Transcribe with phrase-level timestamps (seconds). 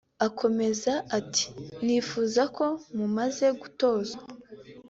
[0.27, 1.45] Akomeza ati
[1.85, 2.65] “Nifuza ko
[2.95, 4.21] mumaze gutozwa